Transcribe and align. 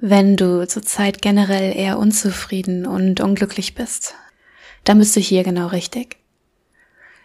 Wenn 0.00 0.36
du 0.36 0.66
zurzeit 0.68 1.22
generell 1.22 1.76
eher 1.76 1.98
unzufrieden 1.98 2.86
und 2.86 3.20
unglücklich 3.20 3.74
bist, 3.74 4.14
dann 4.84 4.98
bist 4.98 5.16
du 5.16 5.20
hier 5.20 5.42
genau 5.42 5.66
richtig. 5.66 6.18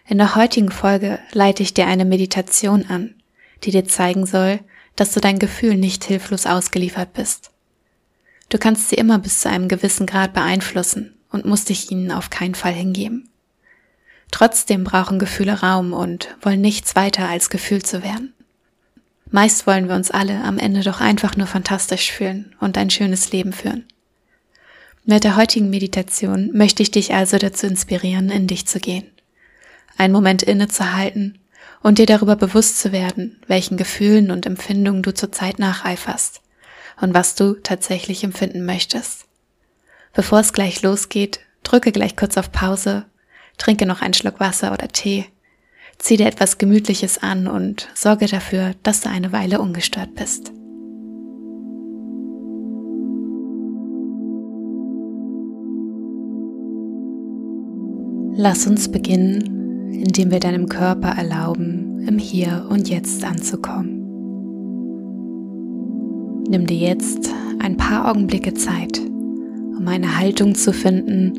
In 0.07 0.17
der 0.17 0.35
heutigen 0.35 0.71
Folge 0.71 1.19
leite 1.33 1.61
ich 1.61 1.75
dir 1.75 1.85
eine 1.85 2.03
Meditation 2.03 2.87
an, 2.87 3.13
die 3.63 3.69
dir 3.69 3.85
zeigen 3.85 4.25
soll, 4.25 4.59
dass 4.95 5.11
du 5.11 5.19
dein 5.19 5.37
Gefühl 5.37 5.75
nicht 5.75 6.03
hilflos 6.03 6.47
ausgeliefert 6.47 7.13
bist. 7.13 7.51
Du 8.49 8.57
kannst 8.57 8.89
sie 8.89 8.95
immer 8.95 9.19
bis 9.19 9.41
zu 9.41 9.49
einem 9.49 9.67
gewissen 9.67 10.07
Grad 10.07 10.33
beeinflussen 10.33 11.15
und 11.31 11.45
musst 11.45 11.69
dich 11.69 11.91
ihnen 11.91 12.11
auf 12.11 12.31
keinen 12.31 12.55
Fall 12.55 12.73
hingeben. 12.73 13.29
Trotzdem 14.31 14.83
brauchen 14.83 15.19
Gefühle 15.19 15.61
Raum 15.61 15.93
und 15.93 16.35
wollen 16.41 16.61
nichts 16.61 16.95
weiter 16.95 17.29
als 17.29 17.51
gefühlt 17.51 17.85
zu 17.85 18.01
werden. 18.01 18.33
Meist 19.33 19.65
wollen 19.65 19.89
wir 19.89 19.95
uns 19.95 20.11
alle 20.11 20.43
am 20.43 20.59
Ende 20.59 20.81
doch 20.81 21.01
einfach 21.01 21.35
nur 21.35 21.47
fantastisch 21.47 22.11
fühlen 22.11 22.55
und 22.59 22.77
ein 22.77 22.91
schönes 22.91 23.31
Leben 23.31 23.51
führen. 23.51 23.87
Mit 25.05 25.23
der 25.23 25.35
heutigen 25.35 25.71
Meditation 25.71 26.51
möchte 26.53 26.83
ich 26.83 26.91
dich 26.91 27.15
also 27.15 27.39
dazu 27.39 27.65
inspirieren, 27.65 28.29
in 28.29 28.45
dich 28.45 28.67
zu 28.67 28.79
gehen, 28.79 29.07
einen 29.97 30.13
Moment 30.13 30.43
innezuhalten 30.43 31.39
und 31.81 31.97
dir 31.97 32.05
darüber 32.05 32.35
bewusst 32.35 32.79
zu 32.79 32.91
werden, 32.91 33.41
welchen 33.47 33.75
Gefühlen 33.75 34.29
und 34.29 34.45
Empfindungen 34.45 35.01
du 35.01 35.15
zurzeit 35.15 35.57
nacheiferst 35.57 36.41
und 37.01 37.15
was 37.15 37.33
du 37.33 37.55
tatsächlich 37.55 38.23
empfinden 38.23 38.67
möchtest. 38.67 39.25
Bevor 40.13 40.41
es 40.41 40.53
gleich 40.53 40.83
losgeht, 40.83 41.39
drücke 41.63 41.91
gleich 41.91 42.15
kurz 42.15 42.37
auf 42.37 42.51
Pause, 42.51 43.07
trinke 43.57 43.87
noch 43.87 44.03
einen 44.03 44.13
Schluck 44.13 44.39
Wasser 44.39 44.73
oder 44.73 44.89
Tee 44.89 45.25
Zieh 46.03 46.17
dir 46.17 46.27
etwas 46.27 46.57
Gemütliches 46.57 47.23
an 47.23 47.47
und 47.47 47.87
sorge 47.93 48.25
dafür, 48.25 48.73
dass 48.83 48.99
du 48.99 49.09
eine 49.09 49.31
Weile 49.31 49.61
ungestört 49.61 50.13
bist. 50.15 50.51
Lass 58.35 58.67
uns 58.67 58.91
beginnen, 58.91 59.93
indem 59.93 60.29
wir 60.29 60.41
deinem 60.41 60.67
Körper 60.67 61.07
erlauben, 61.07 62.05
im 62.05 62.17
Hier 62.17 62.67
und 62.69 62.89
Jetzt 62.89 63.23
anzukommen. 63.23 64.01
Nimm 66.49 66.67
dir 66.67 66.79
jetzt 66.79 67.29
ein 67.59 67.77
paar 67.77 68.11
Augenblicke 68.11 68.53
Zeit, 68.53 68.99
um 68.99 69.87
eine 69.87 70.17
Haltung 70.19 70.53
zu 70.53 70.73
finden, 70.73 71.31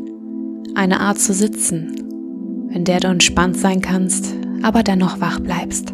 eine 0.75 1.01
Art 1.01 1.19
zu 1.19 1.35
sitzen, 1.35 2.71
in 2.73 2.87
der 2.87 3.01
du 3.01 3.09
entspannt 3.09 3.59
sein 3.59 3.83
kannst, 3.83 4.35
aber 4.65 4.83
dennoch 4.83 5.21
wach 5.21 5.41
bleibst. 5.41 5.91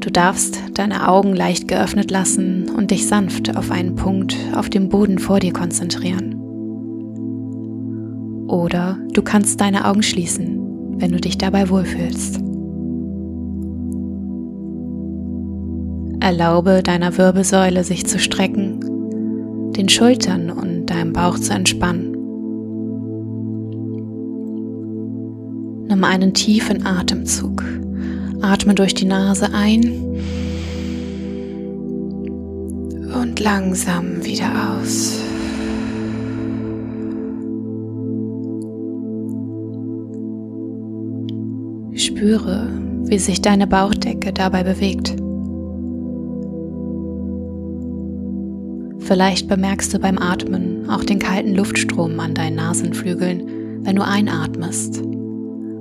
Du 0.00 0.10
darfst 0.10 0.60
deine 0.74 1.08
Augen 1.08 1.34
leicht 1.34 1.66
geöffnet 1.66 2.10
lassen 2.10 2.68
und 2.76 2.90
dich 2.90 3.06
sanft 3.06 3.56
auf 3.56 3.70
einen 3.70 3.96
Punkt 3.96 4.36
auf 4.54 4.68
dem 4.68 4.90
Boden 4.90 5.18
vor 5.18 5.40
dir 5.40 5.52
konzentrieren. 5.52 6.34
Oder 8.48 8.98
du 9.14 9.22
kannst 9.22 9.60
deine 9.62 9.86
Augen 9.86 10.02
schließen, 10.02 10.98
wenn 10.98 11.12
du 11.12 11.20
dich 11.20 11.38
dabei 11.38 11.70
wohlfühlst. 11.70 12.40
Erlaube 16.20 16.82
deiner 16.82 17.16
Wirbelsäule 17.16 17.82
sich 17.82 18.06
zu 18.06 18.18
strecken, 18.18 18.80
den 19.72 19.88
Schultern 19.88 20.50
und 20.50 20.86
deinem 20.86 21.14
Bauch 21.14 21.38
zu 21.38 21.54
entspannen. 21.54 22.09
Nimm 26.00 26.08
einen 26.08 26.32
tiefen 26.32 26.86
Atemzug. 26.86 27.62
Atme 28.40 28.74
durch 28.74 28.94
die 28.94 29.04
Nase 29.04 29.52
ein 29.52 29.84
und 33.14 33.38
langsam 33.38 34.24
wieder 34.24 34.78
aus. 34.80 35.20
Spüre, 41.92 42.66
wie 43.04 43.18
sich 43.18 43.42
deine 43.42 43.66
Bauchdecke 43.66 44.32
dabei 44.32 44.64
bewegt. 44.64 45.14
Vielleicht 49.00 49.48
bemerkst 49.48 49.92
du 49.92 49.98
beim 49.98 50.16
Atmen 50.16 50.88
auch 50.88 51.04
den 51.04 51.18
kalten 51.18 51.54
Luftstrom 51.54 52.18
an 52.18 52.32
deinen 52.32 52.56
Nasenflügeln, 52.56 53.82
wenn 53.84 53.96
du 53.96 54.02
einatmest 54.02 55.02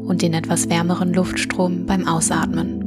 und 0.09 0.23
den 0.23 0.33
etwas 0.33 0.67
wärmeren 0.69 1.13
Luftstrom 1.13 1.85
beim 1.85 2.07
Ausatmen. 2.07 2.79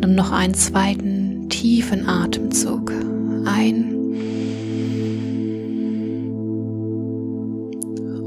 Nimm 0.00 0.14
noch 0.14 0.30
einen 0.30 0.52
zweiten 0.52 1.48
tiefen 1.48 2.06
Atemzug 2.06 2.92
ein 3.46 3.94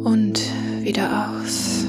und 0.04 0.42
wieder 0.82 1.38
aus. 1.38 1.86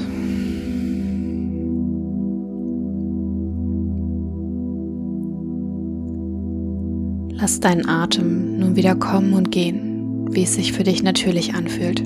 Lass 7.31 7.58
deinen 7.60 7.88
Atem 7.88 8.58
nun 8.58 8.76
wieder 8.76 8.94
kommen 8.94 9.32
und 9.32 9.50
gehen 9.50 9.94
wie 10.34 10.43
es 10.43 10.55
sich 10.55 10.72
für 10.72 10.84
dich 10.84 11.03
natürlich 11.03 11.55
anfühlt, 11.55 12.03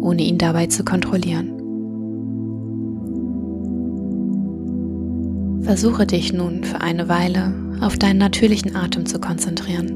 ohne 0.00 0.22
ihn 0.22 0.38
dabei 0.38 0.66
zu 0.66 0.84
kontrollieren. 0.84 1.54
Versuche 5.62 6.06
dich 6.06 6.32
nun 6.32 6.64
für 6.64 6.80
eine 6.80 7.08
Weile 7.08 7.52
auf 7.80 7.98
deinen 7.98 8.18
natürlichen 8.18 8.74
Atem 8.74 9.04
zu 9.06 9.20
konzentrieren. 9.20 9.90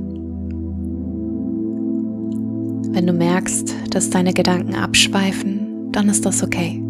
Wenn 2.92 3.06
du 3.06 3.14
merkst, 3.14 3.74
dass 3.90 4.10
deine 4.10 4.34
Gedanken 4.34 4.74
abschweifen, 4.74 5.90
dann 5.92 6.10
ist 6.10 6.26
das 6.26 6.42
okay. 6.42 6.82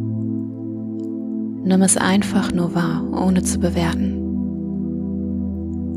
Nimm 1.65 1.82
es 1.82 1.97
einfach 1.97 2.53
nur 2.53 2.75
wahr, 2.75 3.05
ohne 3.12 3.44
zu 3.44 3.61
bewerten. 3.61 4.19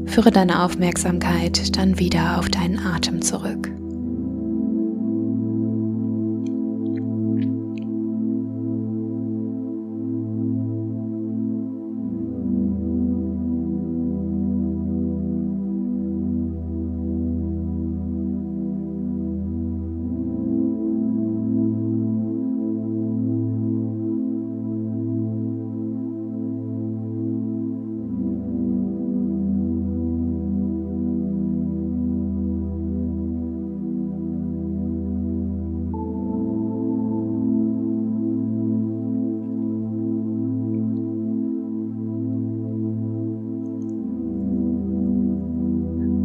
Führe 0.05 0.29
deine 0.29 0.63
Aufmerksamkeit 0.63 1.75
dann 1.75 1.97
wieder 1.97 2.37
auf 2.37 2.49
deinen 2.49 2.77
Atem 2.77 3.23
zurück. 3.23 3.71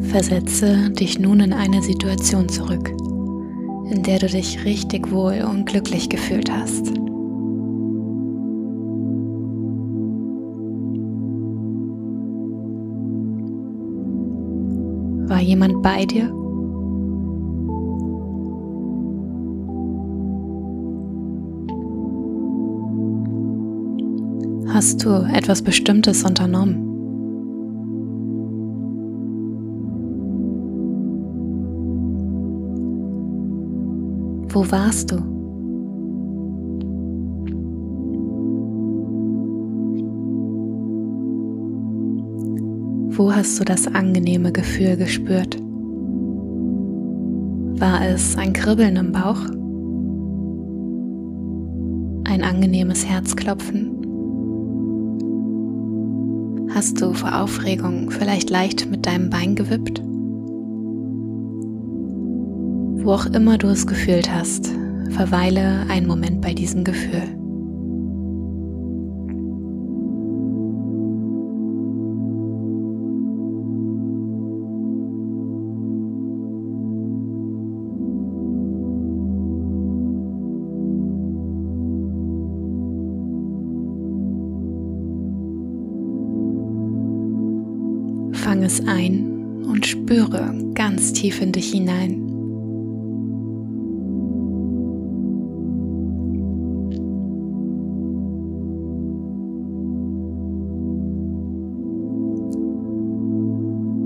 Versetze 0.00 0.91
dich 0.91 1.19
nun 1.19 1.41
in 1.41 1.53
eine 1.53 1.83
Situation 1.83 2.49
zurück, 2.49 2.88
in 3.91 4.03
der 4.03 4.19
du 4.19 4.27
dich 4.27 4.65
richtig 4.65 5.11
wohl 5.11 5.43
und 5.49 5.66
glücklich 5.66 6.09
gefühlt 6.09 6.50
hast. 6.50 6.93
War 15.28 15.41
jemand 15.41 15.80
bei 15.83 16.07
dir? 16.07 16.28
Hast 24.74 25.04
du 25.04 25.10
etwas 25.33 25.63
Bestimmtes 25.63 26.24
unternommen? 26.24 26.90
Wo 34.52 34.68
warst 34.68 35.12
du? 35.12 35.16
Wo 43.16 43.32
hast 43.32 43.60
du 43.60 43.64
das 43.64 43.86
angenehme 43.86 44.50
Gefühl 44.50 44.97
gespürt? 44.97 45.56
War 47.78 48.04
es 48.08 48.36
ein 48.36 48.52
Kribbeln 48.52 48.97
im 48.97 49.12
Bauch? 49.12 49.41
Ein 52.24 52.42
angenehmes 52.42 53.06
Herzklopfen? 53.06 53.94
Hast 56.74 57.00
du 57.00 57.12
vor 57.12 57.41
Aufregung 57.41 58.10
vielleicht 58.10 58.50
leicht 58.50 58.91
mit 58.91 59.06
deinem 59.06 59.30
Bein 59.30 59.54
gewippt? 59.54 60.09
Wo 63.02 63.12
auch 63.12 63.26
immer 63.26 63.56
du 63.56 63.68
es 63.68 63.86
gefühlt 63.86 64.30
hast, 64.30 64.70
verweile 65.10 65.86
einen 65.88 66.06
Moment 66.06 66.42
bei 66.42 66.52
diesem 66.52 66.84
Gefühl. 66.84 67.22
Fang 88.32 88.62
es 88.62 88.86
ein 88.86 89.64
und 89.66 89.86
spüre 89.86 90.54
ganz 90.74 91.14
tief 91.14 91.41
in 91.41 91.52
dich 91.52 91.72
hinein. 91.72 92.29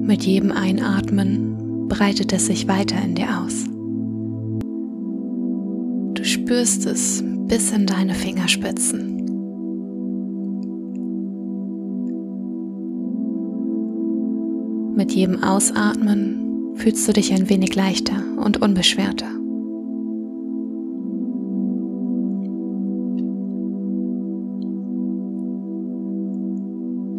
Mit 0.06 0.24
jedem 0.24 0.52
Einatmen 0.52 1.88
breitet 1.88 2.30
es 2.34 2.46
sich 2.46 2.68
weiter 2.68 3.02
in 3.02 3.14
dir 3.14 3.40
aus. 3.40 3.64
Du 6.12 6.22
spürst 6.22 6.84
es 6.84 7.24
bis 7.48 7.72
in 7.72 7.86
deine 7.86 8.12
Fingerspitzen. 8.12 9.14
Mit 14.94 15.12
jedem 15.12 15.42
Ausatmen 15.42 16.74
fühlst 16.74 17.08
du 17.08 17.14
dich 17.14 17.32
ein 17.32 17.48
wenig 17.48 17.74
leichter 17.74 18.22
und 18.36 18.60
unbeschwerter. 18.60 19.30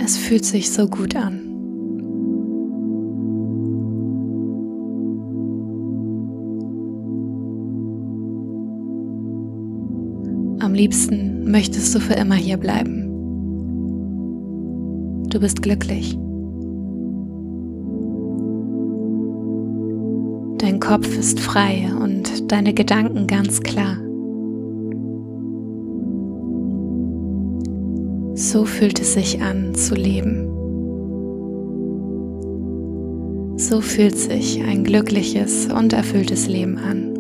Es 0.06 0.18
fühlt 0.18 0.46
sich 0.46 0.70
so 0.72 0.88
gut 0.88 1.16
an. 1.16 1.45
Am 10.60 10.74
liebsten 10.74 11.52
möchtest 11.52 11.94
du 11.94 12.00
für 12.00 12.14
immer 12.14 12.36
hier 12.36 12.58
bleiben. 12.58 13.12
Du 15.30 15.40
bist 15.40 15.62
glücklich. 15.62 16.18
Dein 20.60 20.80
Kopf 20.80 21.18
ist 21.18 21.40
frei 21.40 21.90
und 22.02 22.52
deine 22.52 22.74
Gedanken 22.74 23.28
ganz 23.28 23.62
klar. 23.62 23.98
So 28.36 28.66
fühlt 28.66 29.00
es 29.00 29.14
sich 29.14 29.42
an 29.42 29.76
zu 29.76 29.96
leben. 29.96 30.48
So 33.58 33.82
fühlt 33.82 34.18
sich 34.18 34.62
ein 34.64 34.84
glückliches 34.84 35.68
und 35.68 35.94
erfülltes 35.94 36.48
Leben 36.48 36.78
an. 36.78 37.15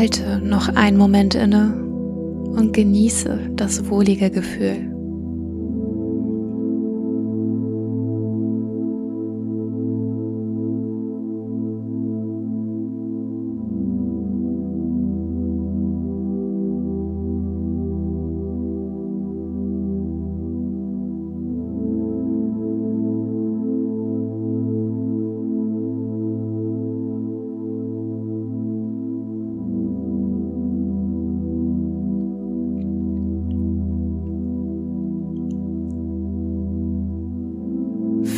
Halte 0.00 0.40
noch 0.42 0.74
einen 0.76 0.96
Moment 0.96 1.34
inne 1.34 1.74
und 1.74 2.72
genieße 2.72 3.50
das 3.52 3.90
wohlige 3.90 4.30
Gefühl. 4.30 4.99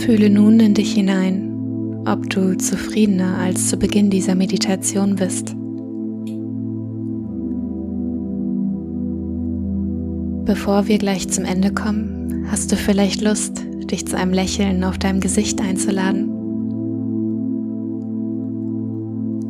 Fühle 0.05 0.31
nun 0.31 0.59
in 0.59 0.75
dich 0.75 0.95
hinein, 0.95 2.03
ob 2.09 2.29
du 2.29 2.59
zufriedener 2.59 3.39
als 3.39 3.69
zu 3.69 3.77
Beginn 3.77 4.11
dieser 4.11 4.35
Meditation 4.35 5.15
bist. 5.15 5.55
Bevor 10.45 10.89
wir 10.89 10.99
gleich 10.99 11.29
zum 11.29 11.45
Ende 11.45 11.73
kommen, 11.73 12.47
hast 12.51 12.73
du 12.73 12.77
vielleicht 12.77 13.21
Lust, 13.21 13.65
dich 13.93 14.05
zu 14.09 14.19
einem 14.19 14.33
Lächeln 14.33 14.83
auf 14.83 14.99
deinem 14.99 15.21
Gesicht 15.21 15.61
einzuladen. 15.61 16.29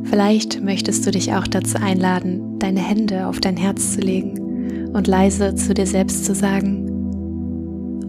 Vielleicht 0.04 0.62
möchtest 0.62 1.06
du 1.06 1.12
dich 1.12 1.32
auch 1.32 1.46
dazu 1.46 1.78
einladen, 1.80 2.58
deine 2.58 2.80
Hände 2.80 3.26
auf 3.26 3.40
dein 3.40 3.56
Herz 3.56 3.94
zu 3.94 4.02
legen 4.02 4.90
und 4.92 5.06
leise 5.06 5.54
zu 5.54 5.72
dir 5.72 5.86
selbst 5.86 6.26
zu 6.26 6.34
sagen, 6.34 6.84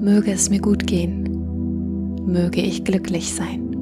möge 0.02 0.34
es 0.34 0.50
mir 0.50 0.60
gut 0.60 0.86
gehen 0.86 1.23
möge 2.26 2.62
ich 2.62 2.84
glücklich 2.84 3.34
sein. 3.34 3.74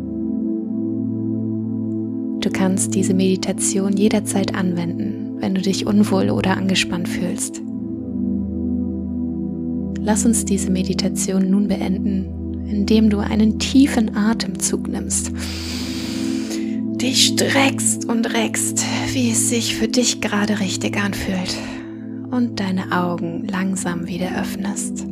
Du 2.40 2.50
kannst 2.50 2.96
diese 2.96 3.14
Meditation 3.14 3.96
jederzeit 3.96 4.56
anwenden, 4.56 5.38
wenn 5.40 5.54
du 5.54 5.62
dich 5.62 5.86
unwohl 5.86 6.32
oder 6.32 6.58
angespannt 6.58 7.08
fühlst. 7.08 7.62
Lass 10.00 10.26
uns 10.26 10.46
diese 10.46 10.72
Meditation 10.72 11.52
nun 11.52 11.68
beenden, 11.68 12.66
indem 12.68 13.12
du 13.12 13.20
einen 13.20 13.60
tiefen 13.60 14.16
Atemzug 14.16 14.88
nimmst. 14.88 15.32
Dich 17.00 17.28
streckst 17.28 18.06
und 18.06 18.34
reckst, 18.34 18.84
wie 19.14 19.32
es 19.32 19.50
sich 19.50 19.76
für 19.76 19.88
dich 19.88 20.22
gerade 20.22 20.60
richtig 20.60 20.98
anfühlt 20.98 21.56
und 22.32 22.60
deine 22.60 22.92
Augen 22.92 23.48
langsam 23.48 24.08
wieder 24.08 24.40
öffnest. 24.40 25.06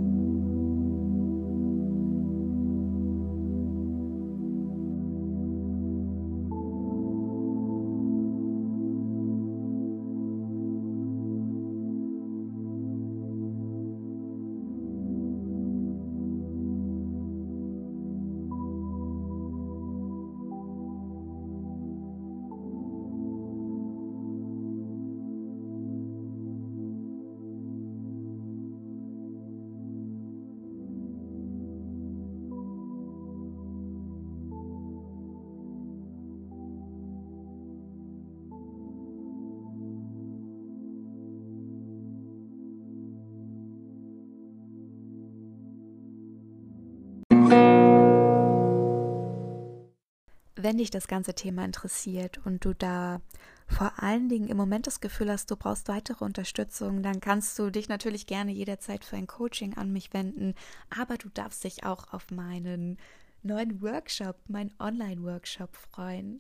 Wenn 50.70 50.78
dich 50.78 50.92
das 50.92 51.08
ganze 51.08 51.34
Thema 51.34 51.66
interessiert 51.66 52.46
und 52.46 52.64
du 52.64 52.76
da 52.76 53.22
vor 53.66 54.04
allen 54.04 54.30
Dingen 54.30 54.48
im 54.50 54.56
Moment 54.56 54.86
das 54.86 55.02
Gefühl 55.02 55.32
hast, 55.32 55.50
du 55.50 55.56
brauchst 55.56 55.88
weitere 55.88 56.24
Unterstützung, 56.24 57.02
dann 57.02 57.22
kannst 57.22 57.58
du 57.58 57.72
dich 57.72 57.90
natürlich 57.90 58.28
gerne 58.28 58.52
jederzeit 58.52 59.04
für 59.04 59.16
ein 59.16 59.26
Coaching 59.26 59.78
an 59.78 59.92
mich 59.92 60.14
wenden, 60.14 60.54
aber 60.96 61.18
du 61.18 61.28
darfst 61.30 61.64
dich 61.64 61.86
auch 61.86 62.14
auf 62.14 62.30
meinen 62.30 63.00
neuen 63.42 63.82
Workshop, 63.82 64.36
meinen 64.48 64.72
Online-Workshop 64.78 65.76
freuen. 65.76 66.40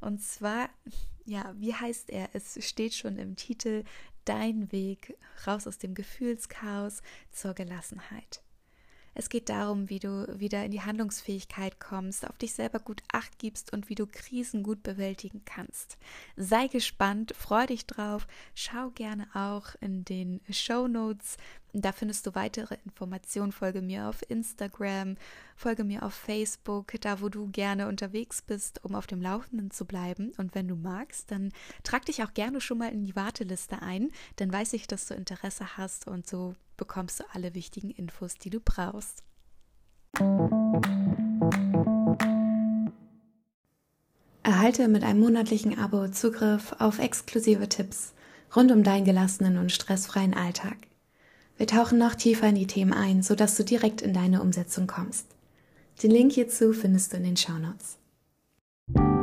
Und 0.00 0.22
zwar, 0.22 0.70
ja, 1.26 1.52
wie 1.58 1.74
heißt 1.74 2.08
er? 2.08 2.30
Es 2.32 2.58
steht 2.66 2.94
schon 2.94 3.18
im 3.18 3.36
Titel 3.36 3.84
Dein 4.24 4.72
Weg 4.72 5.18
raus 5.46 5.66
aus 5.66 5.76
dem 5.76 5.92
Gefühlschaos 5.92 7.02
zur 7.30 7.52
Gelassenheit. 7.52 8.40
Es 9.18 9.30
geht 9.30 9.48
darum, 9.48 9.88
wie 9.88 9.98
du 9.98 10.28
wieder 10.38 10.62
in 10.62 10.70
die 10.70 10.82
Handlungsfähigkeit 10.82 11.80
kommst, 11.80 12.28
auf 12.28 12.36
dich 12.36 12.52
selber 12.52 12.80
gut 12.80 13.02
acht 13.10 13.38
gibst 13.38 13.72
und 13.72 13.88
wie 13.88 13.94
du 13.94 14.06
Krisen 14.06 14.62
gut 14.62 14.82
bewältigen 14.82 15.40
kannst. 15.46 15.96
Sei 16.36 16.68
gespannt, 16.68 17.32
freu 17.34 17.64
dich 17.64 17.86
drauf, 17.86 18.26
schau 18.54 18.90
gerne 18.90 19.26
auch 19.32 19.74
in 19.80 20.04
den 20.04 20.42
Show 20.50 20.86
Notes. 20.86 21.38
Da 21.72 21.92
findest 21.92 22.26
du 22.26 22.34
weitere 22.34 22.76
Informationen. 22.84 23.52
Folge 23.52 23.80
mir 23.80 24.06
auf 24.06 24.22
Instagram, 24.28 25.16
folge 25.56 25.84
mir 25.84 26.02
auf 26.02 26.12
Facebook, 26.12 26.92
da 27.00 27.22
wo 27.22 27.30
du 27.30 27.48
gerne 27.48 27.88
unterwegs 27.88 28.42
bist, 28.42 28.84
um 28.84 28.94
auf 28.94 29.06
dem 29.06 29.22
Laufenden 29.22 29.70
zu 29.70 29.86
bleiben. 29.86 30.32
Und 30.36 30.54
wenn 30.54 30.68
du 30.68 30.76
magst, 30.76 31.30
dann 31.30 31.52
trag 31.84 32.04
dich 32.04 32.22
auch 32.22 32.34
gerne 32.34 32.60
schon 32.60 32.76
mal 32.76 32.92
in 32.92 33.04
die 33.04 33.16
Warteliste 33.16 33.80
ein. 33.80 34.10
Dann 34.36 34.52
weiß 34.52 34.74
ich, 34.74 34.86
dass 34.86 35.06
du 35.06 35.14
Interesse 35.14 35.78
hast 35.78 36.06
und 36.06 36.26
so 36.26 36.54
bekommst 36.76 37.20
du 37.20 37.24
alle 37.32 37.54
wichtigen 37.54 37.90
Infos, 37.90 38.34
die 38.34 38.50
du 38.50 38.60
brauchst. 38.60 39.22
Erhalte 44.42 44.88
mit 44.88 45.02
einem 45.04 45.20
monatlichen 45.20 45.78
Abo 45.78 46.08
Zugriff 46.08 46.74
auf 46.78 46.98
exklusive 46.98 47.68
Tipps 47.68 48.14
rund 48.54 48.70
um 48.72 48.82
deinen 48.82 49.04
gelassenen 49.04 49.58
und 49.58 49.72
stressfreien 49.72 50.34
Alltag. 50.34 50.76
Wir 51.56 51.66
tauchen 51.66 51.98
noch 51.98 52.14
tiefer 52.14 52.48
in 52.48 52.54
die 52.54 52.66
Themen 52.66 52.92
ein, 52.92 53.22
sodass 53.22 53.56
du 53.56 53.64
direkt 53.64 54.02
in 54.02 54.12
deine 54.12 54.40
Umsetzung 54.40 54.86
kommst. 54.86 55.26
Den 56.02 56.10
Link 56.10 56.32
hierzu 56.32 56.72
findest 56.72 57.12
du 57.12 57.16
in 57.16 57.24
den 57.24 57.36
Shownotes. 57.36 57.98
Notes. 58.94 59.15